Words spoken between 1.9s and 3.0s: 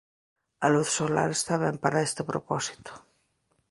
este propósito.